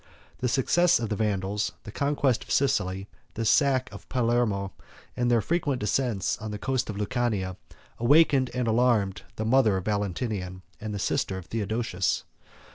The 0.39 0.47
success 0.47 0.99
of 0.99 1.09
the 1.09 1.15
Vandals, 1.15 1.73
the 1.83 1.91
conquest 1.91 2.43
of 2.43 2.49
Sicily, 2.49 3.07
the 3.35 3.45
sack 3.45 3.87
of 3.91 4.09
Palermo, 4.09 4.71
and 5.15 5.29
the 5.29 5.41
frequent 5.43 5.79
descents 5.79 6.39
on 6.39 6.49
the 6.49 6.57
coast 6.57 6.89
of 6.89 6.95
Lucania, 6.97 7.55
awakened 7.99 8.49
and 8.55 8.67
alarmed 8.67 9.21
the 9.35 9.45
mother 9.45 9.77
of 9.77 9.85
Valentinian, 9.85 10.63
and 10.79 10.91
the 10.91 10.97
sister 10.97 11.37
of 11.37 11.45
Theodosius. 11.45 12.23